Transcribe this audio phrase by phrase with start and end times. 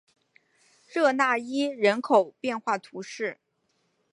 [0.91, 3.37] 热讷伊人口变化图示